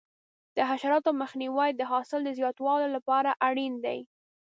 د 0.55 0.57
حشراتو 0.69 1.11
مخنیوی 1.21 1.69
د 1.75 1.81
حاصل 1.91 2.19
د 2.25 2.29
زیاتوالي 2.39 2.89
لپاره 2.95 3.31
اړین 3.47 3.73
دی. 3.85 3.99